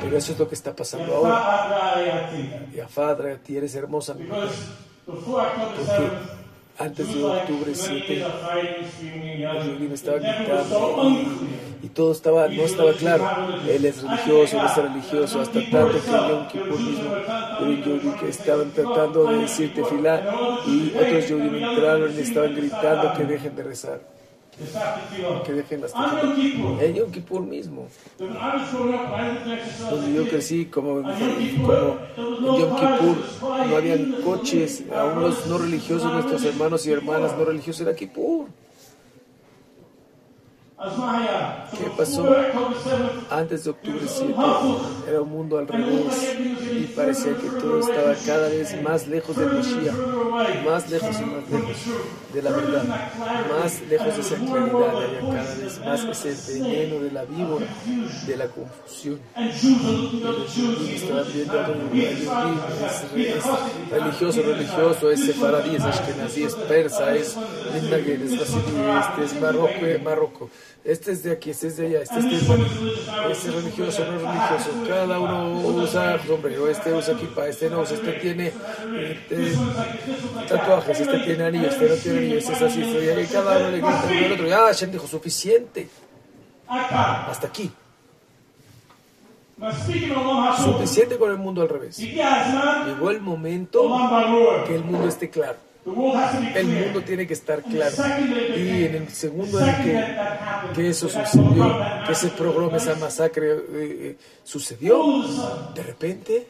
[0.01, 1.95] Pero eso es lo que está pasando ahora.
[1.95, 4.35] Because Y Afadra, a ti eres hermosa, mi hija.
[5.05, 6.41] before October Porque 7th,
[6.77, 9.73] antes de octubre many 7, days of fighting, screaming, yelling.
[9.73, 11.11] Yudin estaba gritando
[11.83, 13.27] y todo estaba, no estaba claro.
[13.67, 19.25] Él es religioso, él es religioso, hasta tanto que Yom Kippur mismo que estaban tratando
[19.25, 20.21] de decir tefilá
[20.65, 24.01] y otros Yudin entraron y estaban gritando que dejen de rezar,
[25.45, 25.93] Que dejen las.
[25.93, 27.87] Kippur, En Yom Kippur mismo,
[29.89, 33.17] donde yo crecí como, como en Yom Kippur,
[33.67, 38.47] no habían coches, aún los no religiosos, nuestros hermanos y hermanas no religiosos, era Kippur.
[40.81, 42.23] ¿Qué pasó?
[42.23, 44.33] October 7th, Antes de octubre 7
[45.07, 46.35] era un mundo al revés
[46.71, 49.93] y parecía que todo estaba cada vez más lejos del Mashiach,
[50.65, 51.77] más lejos y más lejos
[52.33, 57.11] de la verdad, más lejos de esa claridad, había cada vez más ese veneno de
[57.11, 57.67] la víbora,
[58.25, 59.19] de la confusión.
[60.95, 61.67] estaban viendo a
[63.15, 67.37] es, religioso, religioso, es sefaradí, es ashkenazí, es persa, es
[67.75, 70.49] es este es marroco, eh, marroco.
[70.83, 72.37] Este es de aquí, este es de allá, este es de
[73.31, 74.83] este es religioso, no es religioso.
[74.87, 79.53] Cada uno usa sombrero, este usa equipa, este no, este tiene este,
[80.49, 83.69] tatuajes, este tiene anillos, este no tiene anillos, este es así, este, y cada uno
[83.69, 84.47] le grita uno al otro.
[84.47, 85.87] Ya, Hashem dijo, suficiente,
[86.67, 87.71] hasta aquí.
[90.63, 91.99] Suficiente con el mundo al revés.
[91.99, 93.87] Llegó el momento
[94.65, 95.57] que el mundo esté claro.
[95.83, 97.95] El mundo tiene que estar claro.
[98.55, 100.15] Y en el segundo en que,
[100.75, 105.23] que eso sucedió, que ese programa, esa masacre eh, eh, sucedió,
[105.73, 106.47] de repente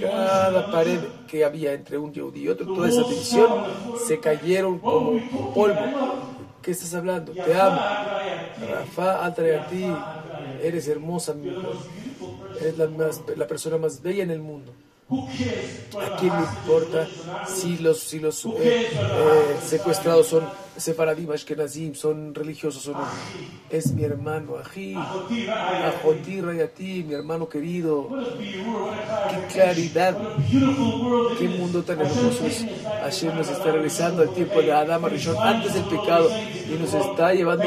[0.00, 3.48] cada pared que había entre un yehudí y otro, toda esa división,
[4.06, 5.76] se cayeron como polvo.
[6.60, 7.32] ¿Qué estás hablando?
[7.32, 7.80] Te amo.
[8.68, 9.86] Rafa, atrae a ti.
[10.62, 11.70] Eres hermosa, mi mujer.
[12.60, 14.72] Eres la, más, la persona más bella en el mundo.
[15.10, 17.08] ¿A quién le importa
[17.46, 20.44] si los, si los eh, eh, secuestrados son
[20.76, 23.06] sefaradim, ashkenazim, son religiosos o no?
[23.70, 28.10] Es mi hermano, Ají, Ajotí, Rayatí, mi hermano querido.
[28.38, 30.14] Qué claridad,
[31.38, 32.66] qué mundo tan hermoso es.
[33.00, 37.32] Hashem nos está realizando el tiempo de Adama Rishon antes del pecado y nos está
[37.32, 37.64] llevando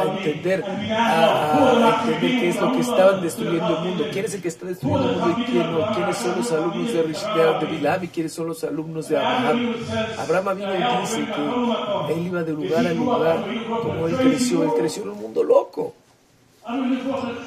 [0.00, 4.04] a entender, a, entender qué es lo que estaban destruyendo el mundo.
[4.12, 5.92] ¿Quién es el que está destruyendo el mundo y quién no?
[5.94, 9.74] ¿Quiénes son los alumnos de, de, de Bilam y quiénes son los alumnos de Abraham?
[10.18, 13.44] Abraham vino y dice que él iba de lugar a lugar,
[13.82, 14.62] como él creció.
[14.62, 15.94] Él creció en un mundo loco.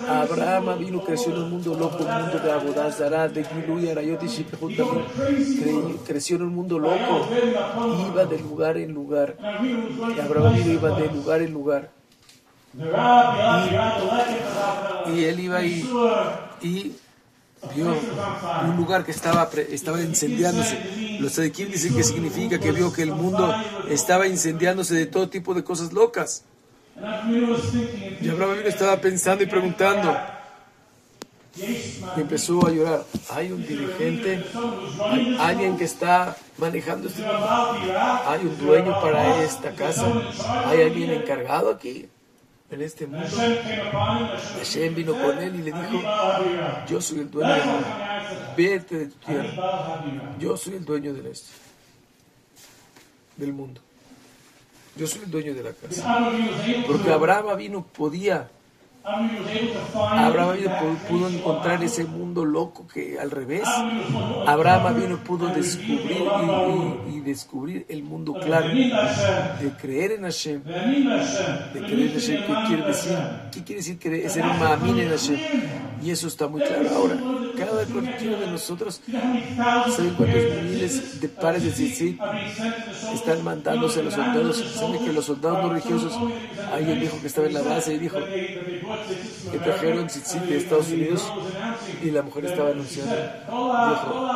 [0.10, 4.28] Abraham vino, creció en un mundo loco, un mundo de Abodazara, de Gilui, Arayot y
[4.28, 4.74] Shipehut
[6.06, 7.28] Creció en un mundo loco,
[8.10, 9.36] iba de lugar en lugar.
[10.16, 11.92] Y Abraham iba de lugar en lugar.
[15.14, 15.88] Y él iba y,
[16.62, 16.96] y
[17.76, 17.96] vio
[18.66, 21.18] un lugar que estaba, estaba incendiándose.
[21.20, 23.54] Los tzadikim dicen que significa que vio que el mundo
[23.90, 26.44] estaba incendiándose de todo tipo de cosas locas.
[28.22, 30.16] Y Abraham estaba pensando y preguntando.
[31.56, 33.04] Y empezó a llorar.
[33.30, 34.44] Hay un dirigente,
[35.00, 37.48] hay alguien que está manejando este mundo.
[38.26, 40.12] Hay un dueño para esta casa.
[40.66, 42.10] Hay alguien encargado aquí,
[42.69, 43.28] en este mundo.
[44.58, 46.02] Hashem vino con él y le dijo,
[46.88, 47.88] yo soy el dueño del mundo.
[48.58, 50.04] Vete de tu tierra.
[50.39, 51.49] Yo soy el dueño de esto.
[53.38, 53.82] Del mundo.
[54.95, 56.32] Yo soy el dueño de la casa.
[56.88, 58.49] Porque Abraham vino, podía.
[59.04, 60.58] Abraham
[61.10, 63.68] pudo encontrar ese mundo loco que al revés.
[64.48, 66.24] Abraham vino, pudo descubrir
[67.12, 68.70] y, descubrir el mundo claro.
[68.70, 70.63] De creer en Hashem.
[70.63, 71.68] De creer en Hashem.
[71.74, 72.39] ¿Qué quiere decir?
[73.52, 74.30] ¿Qué quiere decir creer?
[74.30, 75.39] Ser un en Hashem?
[76.02, 77.16] Y eso está muy claro ahora.
[77.65, 82.19] Cada cualquiera de nosotros ¿Saben cuántos miles de pares de tzitzit
[83.13, 84.58] están mandándose a los soldados?
[84.76, 86.13] ¿Saben que los soldados no religiosos,
[86.71, 91.32] alguien dijo que estaba en la base y dijo que trajeron tzitzit de Estados Unidos
[92.02, 93.15] y la mujer estaba anunciando?
[93.15, 94.30] Dijo,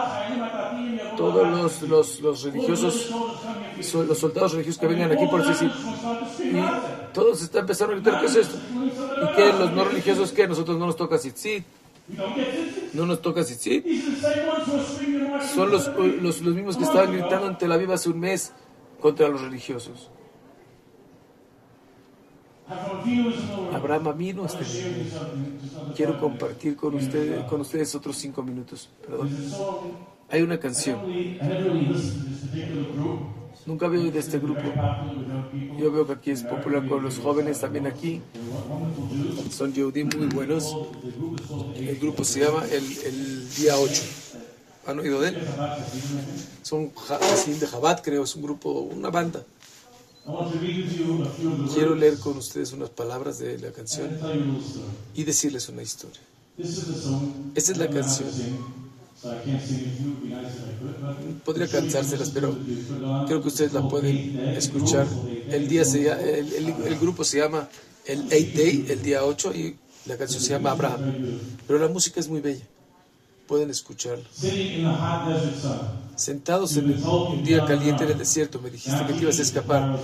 [1.18, 3.12] todos los, los, los religiosos,
[3.94, 5.72] los soldados religiosos que vengan aquí por tzitzit.
[6.42, 8.58] Y todos están empezando a gritar, ¿qué es esto?
[8.68, 9.54] ¿Y qué?
[9.54, 10.48] ¿Los no religiosos qué?
[10.48, 11.66] Nosotros no nos toca tzitzit.
[12.94, 13.86] No nos toca tzitzit.
[15.54, 15.92] Son los,
[16.22, 18.54] los, los mismos que estaban gritando en Tel Aviv hace un mes
[19.00, 20.10] contra los religiosos.
[23.74, 24.66] Abraham Amino, este,
[25.96, 28.90] quiero compartir con ustedes, con ustedes otros cinco minutos.
[29.06, 29.30] Perdón.
[30.30, 31.00] Hay una canción.
[33.68, 34.62] Nunca había oído este grupo.
[35.78, 38.22] Yo veo que aquí es popular con los jóvenes también aquí.
[39.52, 40.74] Son Yehudi muy buenos.
[41.76, 44.02] El grupo se llama El, el Día 8.
[44.88, 45.38] ¿Han oído de él?
[46.62, 46.94] Son
[47.34, 48.24] así de Jabat, creo.
[48.24, 49.44] Es un grupo, una banda.
[51.74, 54.18] Quiero leer con ustedes unas palabras de la canción
[55.14, 56.22] y decirles una historia.
[56.58, 58.30] Esa es la canción.
[61.44, 62.56] Podría cansárselas, pero
[63.28, 65.08] creo que ustedes la pueden escuchar.
[65.50, 67.68] El día se el, el- el grupo se llama
[68.06, 69.76] el Eight Day, el día 8, y
[70.06, 71.02] la canción se llama Abraham.
[71.66, 72.64] Pero la música es muy bella.
[73.48, 74.26] Pueden escucharlo.
[76.16, 79.42] Sentados en el- un día caliente en el desierto, me dijiste que te ibas a
[79.42, 80.00] escapar,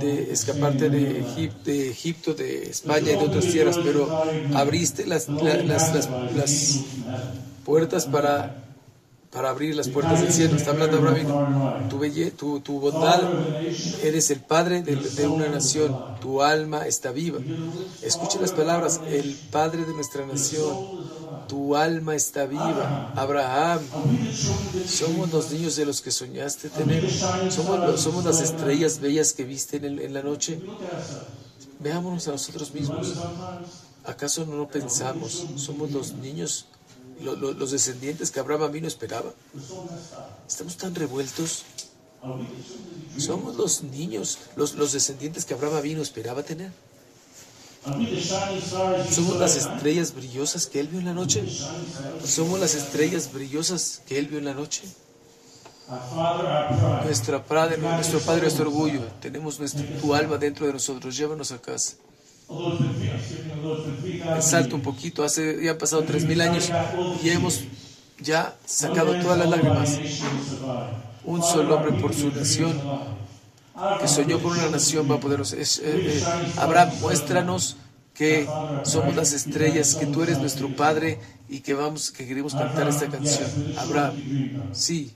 [0.00, 4.08] de escaparte de, Egip- de Egipto, de España y de otras tierras, pero
[4.54, 6.80] abriste las, la- las, las, las
[7.64, 8.64] puertas para,
[9.30, 10.56] para abrir las puertas del cielo.
[10.56, 11.88] Está hablando Abraham.
[11.88, 13.20] Tu, tu, tu bondad,
[14.02, 17.40] eres el padre de, una nación, tu alma está viva.
[18.02, 20.76] Escuche las palabras, el padre de nuestra nación,
[21.48, 23.12] tu alma está viva.
[23.16, 23.80] Abraham,
[24.86, 27.10] somos los niños de los que soñaste tener,
[27.50, 30.60] somos, somos las estrellas bellas que viste en, la noche.
[31.80, 33.14] Veámonos a nosotros mismos.
[34.04, 35.46] ¿Acaso no pensamos?
[35.56, 36.66] Somos los niños,
[37.20, 39.32] lo- lo- los descendientes que Abraham a mí no esperaba.
[40.48, 41.64] Estamos tan revueltos.
[43.18, 46.72] Somos los niños, los, los descendientes que Abraham vino esperaba tener.
[49.10, 51.44] Somos las estrellas brillosas que él vio en la noche.
[52.26, 54.82] Somos las estrellas brillosas que él vio en la noche.
[57.04, 59.02] Nuestra padre, nuestro padre, nuestro orgullo.
[59.20, 59.58] Tenemos
[60.00, 61.14] tu alma dentro de nosotros.
[61.14, 61.96] Llévanos a casa.
[64.40, 65.24] Salto un poquito.
[65.24, 66.70] Hace ya han pasado tres mil años
[67.22, 67.64] y hemos
[68.20, 69.98] ya sacado todas las lágrimas.
[71.24, 72.80] Un solo hombre por su nación
[74.00, 75.40] que soñó con una nación va a poder.
[75.40, 76.22] eh, eh,
[76.56, 77.76] Abraham, muéstranos
[78.14, 78.46] que
[78.84, 83.08] somos las estrellas, que tú eres nuestro Padre y que vamos, que queremos cantar esta
[83.08, 83.50] canción.
[83.76, 84.14] Abraham,
[84.72, 85.12] sí,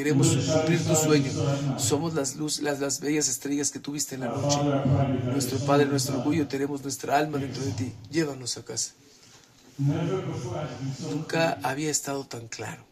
[0.00, 1.30] queremos cumplir tu sueño.
[1.76, 4.56] Somos las luz, las, las bellas estrellas que tuviste en la noche.
[5.24, 7.92] Nuestro Padre, nuestro orgullo, tenemos nuestra alma dentro de ti.
[8.10, 8.92] Llévanos a casa.
[11.10, 12.82] Nunca había estado tan claro.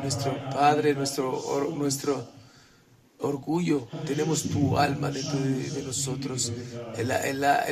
[0.00, 2.26] Nuestro Padre, nuestro, nuestro
[3.22, 6.52] orgullo, tenemos tu alma dentro de, de nosotros.
[6.96, 7.10] El,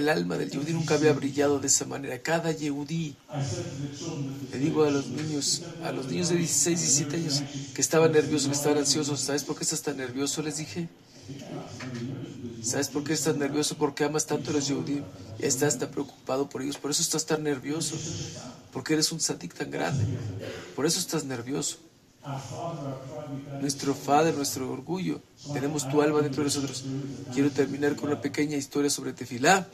[0.09, 2.21] alma del Yehudí nunca había brillado de esa manera.
[2.23, 3.17] Cada Yehudí,
[4.53, 7.43] le digo a los niños, a los niños de 16, 17 años
[7.75, 10.43] que estaban nerviosos, que estaban ansiosos, ¿sabes por qué estás tan nervioso?
[10.43, 10.89] Les dije.
[12.63, 13.77] ¿Sabes por qué estás nervioso?
[13.77, 15.03] Porque amas tanto a los Yehudim.
[15.39, 16.77] Estás tan preocupado por ellos.
[16.77, 17.97] Por eso estás tan nervioso.
[18.73, 20.05] Porque eres un sadik tan grande.
[20.77, 21.79] Por eso estás nervioso.
[23.61, 25.21] Nuestro Padre, nuestro orgullo.
[25.53, 26.85] Tenemos tu alma dentro de nosotros.
[27.33, 29.67] Quiero terminar con una pequeña historia sobre Tefilá.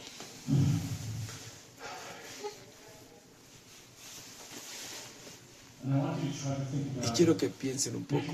[7.04, 8.32] Y quiero que piensen un poco.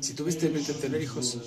[0.00, 1.38] Si tuviste en mente tener hijos,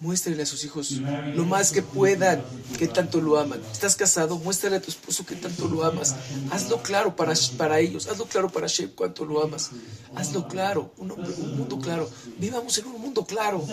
[0.00, 2.42] muéstrale a sus hijos lo más que puedan,
[2.78, 3.60] que tanto lo aman.
[3.72, 4.38] ¿Estás casado?
[4.38, 6.14] Muéstrale a tu esposo que tanto lo amas.
[6.50, 9.70] Hazlo claro para, para ellos, hazlo claro para Shem cuánto lo amas.
[10.14, 12.10] Hazlo claro, un, hombre- un mundo claro.
[12.38, 13.66] Vivamos en un mundo claro.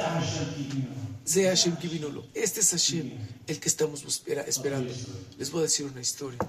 [1.25, 2.25] Sea Hashem Kivinolo.
[2.33, 3.11] Este es Hashem,
[3.47, 4.93] el que estamos espera- esperando.
[5.37, 6.39] Les voy a decir una historia.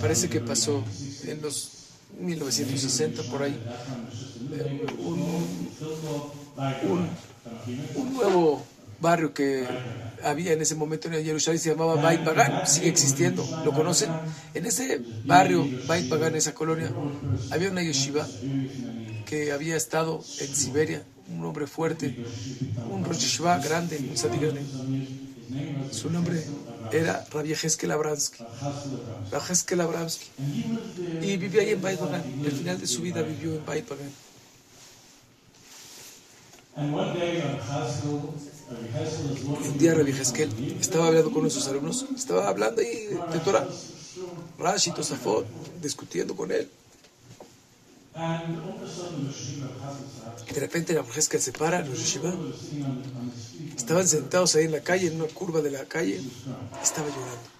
[0.00, 0.82] Parece que pasó
[1.24, 1.70] en los
[2.18, 3.58] 1960 por ahí,
[4.98, 5.20] un,
[7.96, 8.64] un- nuevo
[9.00, 9.66] barrio que
[10.22, 14.10] había en ese momento en Jerusalén se llamaba Bait Bagan, sigue existiendo, ¿lo conocen?
[14.54, 16.92] En ese barrio, Bait Bagan, esa colonia,
[17.50, 18.26] había una yeshiva
[19.26, 21.02] que había estado en Siberia,
[21.36, 22.16] un hombre fuerte,
[22.90, 24.60] un Rosh grande, un grande.
[25.90, 26.42] Su nombre
[26.92, 28.44] era Rabbi Heskel Abramsky.
[29.80, 29.80] Rabbi.
[31.22, 32.22] Y vivía ahí en Bait Bagan.
[32.44, 33.84] El final de su vida vivió en walking
[39.64, 40.12] Un día Rabbi
[40.80, 43.68] estaba hablando con uno sus alumnos, estaba hablando ahí de Torah.
[44.58, 45.46] Rashi, Tosafot,
[45.82, 46.68] discutiendo con él.
[50.54, 52.34] De repente Rabbi Heskel se para los yeshiva.
[53.76, 56.20] Estaban sentados ahí en la calle, en una curva de la calle.
[56.82, 57.52] Estaba llorando.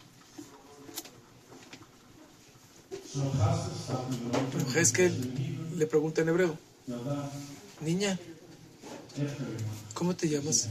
[3.14, 6.58] Went, Rabbi Heskel le pregunta en hebreo,
[7.80, 8.18] niña.
[9.94, 10.68] ¿cómo te llamas?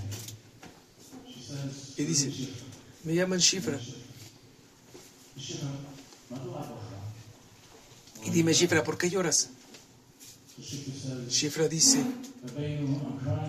[1.97, 2.31] Y dice,
[3.03, 3.79] me llaman Shifra.
[8.23, 9.49] Y dime, Shifra, ¿por qué lloras?
[11.29, 12.03] Shifra dice.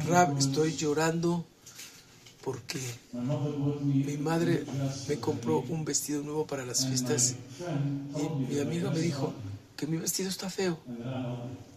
[0.06, 1.44] Rab, estoy llorando
[2.42, 2.80] porque
[3.82, 4.64] mi madre
[5.08, 7.36] me compró un vestido nuevo para las fiestas
[8.16, 9.32] y mi amiga me dijo
[9.76, 10.78] que mi vestido está feo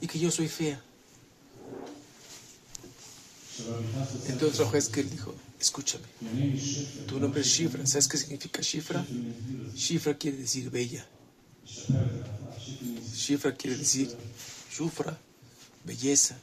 [0.02, 0.82] y que yo soy fea.
[4.28, 6.04] Entonces Rabbi Heskel dijo, escúchame,
[7.08, 7.86] tu nombre es Shifra.
[7.86, 9.06] ¿Sabes qué significa Shifra?
[9.74, 11.06] Shifra quiere decir bella.
[13.16, 14.14] Shifra quiere decir
[14.72, 15.18] Shufra,
[15.86, 16.38] belleza.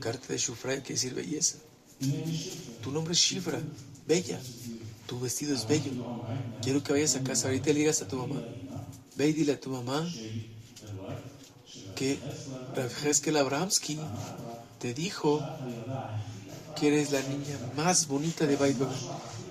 [0.00, 1.58] Carta de Shufra quiere decir belleza.
[2.82, 3.60] Tu nombre es Shifra,
[4.06, 4.40] bella.
[5.06, 5.90] Tu vestido es bello.
[6.62, 8.40] Quiero que vayas a casa ahorita y le digas a tu mamá.
[9.16, 10.08] Ve y dile a tu mamá
[11.96, 12.18] que
[12.76, 13.98] Rav Heskel Abramsky
[14.78, 15.42] te dijo
[16.78, 18.92] que eres la niña más bonita de Baidberg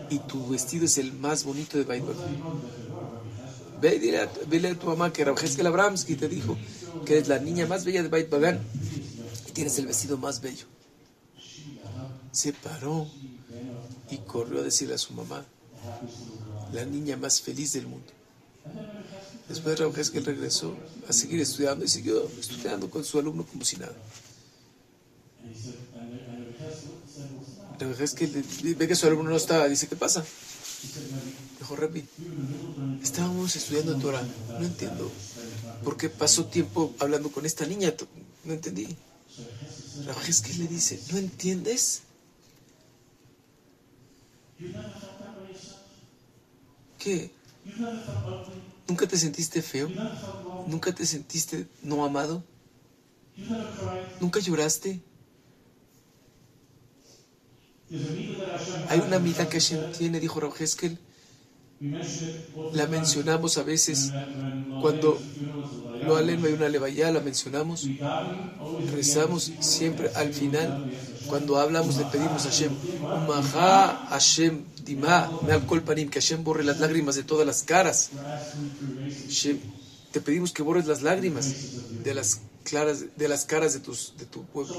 [0.10, 2.18] y tu vestido es el más bonito de Baidberg.
[3.82, 6.58] Ve y dile a, tu mamá que Rav Heskel Abramsky te dijo
[7.06, 8.60] que eres la niña más bella de Baidberg
[9.48, 10.66] y tienes el vestido más bello.
[12.32, 13.08] Se paró
[14.10, 15.46] y corrió a decirle a su mamá,
[16.74, 18.08] la niña más feliz del mundo.
[19.50, 20.76] Después Raúl Heskel regresó
[21.08, 23.96] a seguir estudiando y siguió estudiando con su alumno como si nada.
[28.64, 30.24] Le- ve que su alumno no estaba, dice, ¿qué pasa?
[31.60, 32.04] Dijo, Rabbi,
[33.04, 34.24] estábamos estudiando Torah,
[34.60, 35.12] no entiendo
[35.84, 37.94] por qué pasó tiempo hablando con esta niña,
[38.44, 38.96] no entendí.
[40.06, 42.02] Raúl Heskel le dice, ¿no entiendes?
[46.98, 47.32] ¿Qué?
[48.88, 49.90] ¿Nunca te sentiste feo?
[50.68, 52.44] ¿Nunca te sentiste no amado?
[54.20, 55.02] ¿Nunca lloraste?
[58.90, 61.00] Hay una mida que Hashem tiene, dijo Rav Heskel.
[62.74, 64.12] La mencionamos a veces
[64.82, 65.20] cuando
[66.04, 67.88] lo aleno hay una levaya, la mencionamos.
[68.94, 70.92] Rezamos siempre al final,
[71.28, 72.72] cuando hablamos, le pedimos a Hashem,
[73.02, 75.30] Umaha Hashem Dima,
[75.86, 78.10] Panim, que Hashem borre las lágrimas de todas las caras.
[80.12, 81.54] Te pedimos que borres las lágrimas
[82.04, 84.74] de las claras, de las caras de tus, de tu pueblo.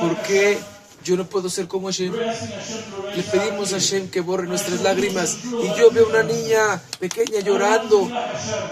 [0.00, 0.58] ¿Por qué
[1.04, 2.12] yo no puedo ser como Hashem?
[2.12, 5.38] Le pedimos a Hashem que borre nuestras lágrimas.
[5.44, 8.08] Y yo veo una niña pequeña llorando,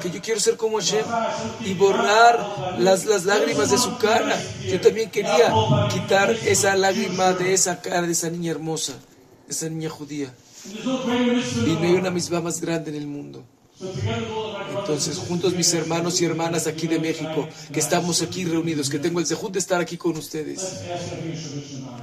[0.02, 1.04] que yo quiero ser como Hashem
[1.60, 4.40] y borrar las, las lágrimas de su cara.
[4.64, 5.52] Yo también quería
[5.92, 8.94] quitar esa lágrima de esa cara de esa niña hermosa,
[9.48, 10.34] esa niña judía.
[10.66, 13.44] Y no hay una misma más grande en el mundo.
[13.80, 19.20] Entonces, juntos mis hermanos y hermanas aquí de México, que estamos aquí reunidos, que tengo
[19.20, 20.80] el sejud de estar aquí con ustedes,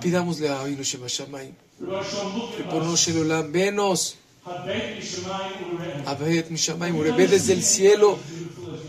[0.02, 5.78] pidámosle a Avinu Shema Shamayim, Rabbi Shalom, look at Ribono Shel Olam, venos, Habeit Mishamayim
[5.78, 6.08] Ure'em.
[6.08, 8.18] Abed Mishamayim, desde el cielo.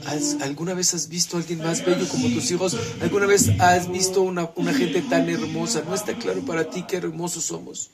[0.06, 2.76] ¿Has- ¿Alguna vez has visto a alguien más bello como tus hijos?
[3.00, 5.82] ¿Alguna vez has visto una, una gente tan hermosa?
[5.86, 7.90] ¿No está claro para ti qué hermosos somos?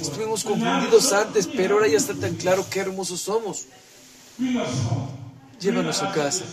[0.00, 3.66] Estuvimos confundidos antes, pero ahora ya está tan claro qué hermosos somos.
[5.60, 6.44] Llévanos a casa.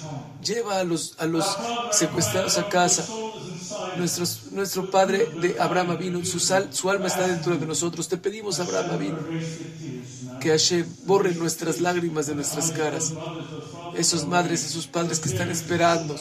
[0.44, 1.46] Lleva a los, a los
[1.92, 3.06] secuestrados a casa.
[4.52, 8.08] Nuestro padre de Abraham vino, su, sal, su alma está dentro de nosotros.
[8.08, 9.18] Te pedimos, Abraham vino,
[10.40, 13.14] que Hashem borre nuestras lágrimas de nuestras caras.
[13.96, 16.16] Esos madres, esos padres que están esperando,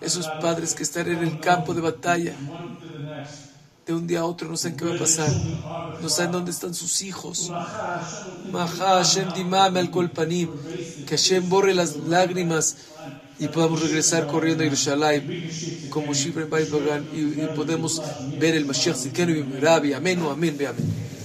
[0.00, 2.34] esos padres que están en el campo de batalla,
[3.88, 5.30] de un día a otro no saben qué va a pasar,
[6.02, 7.50] no saben dónde están sus hijos.
[8.52, 9.02] Maha
[11.06, 12.76] que Hashem borre las lágrimas
[13.38, 16.46] y podamos regresar corriendo a Yerushalayim como Shifra
[17.14, 18.02] y, y podemos
[18.38, 19.94] ver el Mashiach Zidkenu y Rabbi.
[19.94, 21.17] Amén, amén, amén.